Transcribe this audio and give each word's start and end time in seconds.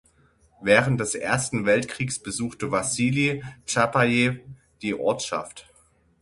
Während 0.63 0.99
des 0.99 1.13
Ersten 1.13 1.67
Weltkriegs 1.67 2.17
besuchte 2.17 2.71
Wassili 2.71 3.43
Tschapajew 3.67 4.39
die 4.81 4.95
Ortschaft. 4.95 5.71